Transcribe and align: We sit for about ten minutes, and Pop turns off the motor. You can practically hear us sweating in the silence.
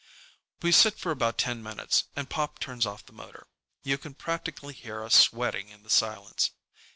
We 0.63 0.71
sit 0.71 0.97
for 0.97 1.11
about 1.11 1.37
ten 1.37 1.61
minutes, 1.61 2.05
and 2.15 2.27
Pop 2.27 2.57
turns 2.57 2.87
off 2.87 3.05
the 3.05 3.13
motor. 3.13 3.45
You 3.83 3.99
can 3.99 4.15
practically 4.15 4.73
hear 4.73 5.03
us 5.03 5.13
sweating 5.13 5.69
in 5.69 5.83
the 5.83 5.91
silence. 5.91 6.49